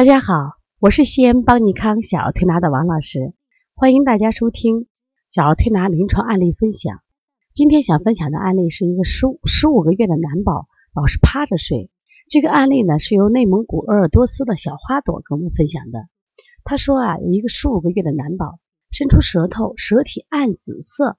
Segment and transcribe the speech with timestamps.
[0.00, 3.34] 大家好，我是西安邦尼康小儿推拿的王老师，
[3.74, 4.86] 欢迎大家收听
[5.28, 7.02] 小儿推拿临床案例分享。
[7.52, 11.90] 今天想分享的案例是一个十五十五个月的男宝老是趴着睡。
[12.30, 16.08] 这个案例呢是由内蒙古鄂尔多斯的小花朵跟我们分享的。
[16.64, 18.58] 他说啊，有一个十五个月的男宝
[18.90, 21.18] 伸出舌头，舌体暗紫色，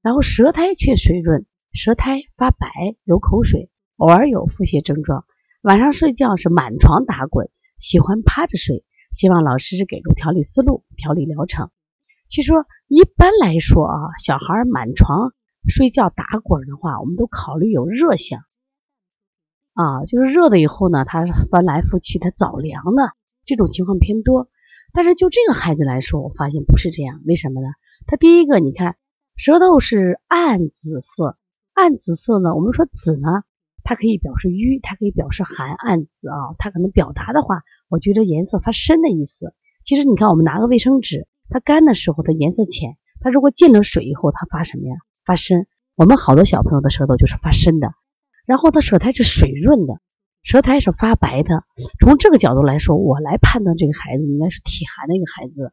[0.00, 2.68] 然后舌苔却水润，舌苔发白，
[3.04, 3.68] 流口水，
[3.98, 5.26] 偶尔有腹泻症状，
[5.60, 7.50] 晚上睡觉是满床打滚。
[7.82, 11.70] 喜欢趴着睡，希望老师给出调理思路、调理疗程。
[12.28, 12.52] 其实
[12.86, 15.34] 一般来说啊，小孩满床
[15.68, 18.44] 睡觉打滚的话，我们都考虑有热象
[19.74, 24.48] 啊，就是热了以后呢，他翻来覆去，他早凉了，这种情况偏多。
[24.92, 27.66] 但是就这个孩子来说，我发现不是这样，为什么呢？
[28.06, 28.96] 他第一个，你看
[29.34, 31.36] 舌头是暗紫色，
[31.74, 33.42] 暗紫色呢，我们说紫呢。
[33.84, 36.54] 它可以表示瘀，它可以表示寒暗紫啊。
[36.58, 39.54] 它可能表达的话，我觉得颜色发深的意思。
[39.84, 44.94] 其实你看，我们拿个卫生纸，它干的时候它颜色浅，它如果进了水以后，它发什么呀？
[45.24, 45.66] 发深。
[45.94, 47.92] 我们好多小朋友的舌头就是发深的，
[48.46, 50.00] 然后他舌苔是水润的，
[50.42, 51.64] 舌苔是发白的。
[52.00, 55.72] 从这个角度来说，我来判断这个孩子应该是体寒的一个孩子。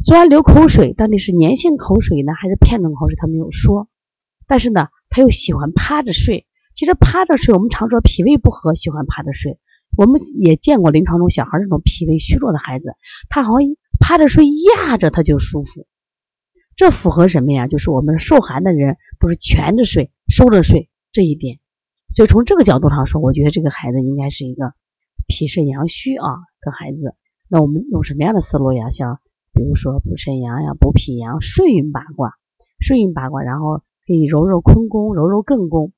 [0.00, 3.88] 虽然流口水，到底是粘性口水呢，还是片状口水，他没有说。
[4.48, 6.47] 但是呢，他又喜欢趴着睡。
[6.78, 9.58] 其实趴着睡，我们常说脾胃不和，喜欢趴着睡。
[9.96, 12.94] 我们也见过临床中小孩这种脾胃虚弱的孩子，
[13.28, 15.88] 他好像趴着睡压着他就舒服。
[16.76, 17.66] 这符合什么呀？
[17.66, 21.58] 就是我们受寒的人不是蜷着睡、收着睡这一点。
[22.10, 24.72] 所以从这个角度上说，我觉得这个孩子应该是一个
[25.26, 26.28] 脾肾阳虚啊
[26.60, 27.16] 的孩子。
[27.48, 28.92] 那我们用什么样的思路呀？
[28.92, 29.18] 像
[29.52, 32.34] 比如说补肾阳呀、补脾阳、顺运八卦、
[32.78, 35.92] 顺运八卦，然后可以揉揉坤宫、揉揉艮宫。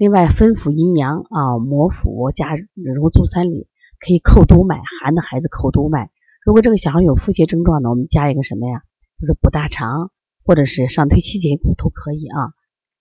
[0.00, 4.80] 另外，分府阴阳啊，摩腹加揉足三里，可以扣督脉。
[5.02, 6.10] 寒的孩子扣督脉。
[6.42, 8.80] 如果这个小孩有腹泻症状呢，我们加一个什么呀？
[9.20, 10.10] 就是补大肠，
[10.42, 12.54] 或者是上推七节骨都可以啊。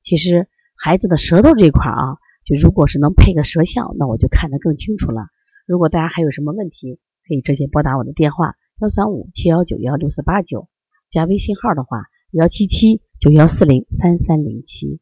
[0.03, 5.27] 其实孩子的舌头这块啊，就如果是能配个舌象，那我就看得更清楚了。
[5.65, 10.67] 如果大家还有什么问题，可以直接拨打我的电话幺三五七幺九幺六四八九，
[11.09, 14.99] 加微信号的话幺七七九幺四零三三零七。